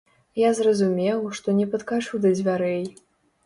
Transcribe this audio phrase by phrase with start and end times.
[0.43, 2.85] Я зразумеў, што не падкачу да дзвярэй.